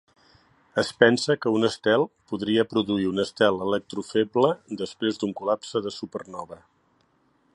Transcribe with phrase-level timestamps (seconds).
[0.81, 4.51] Es pensa que un estel podria produir un estel electrofeble
[4.83, 6.61] després d'un col·lapse de supernova.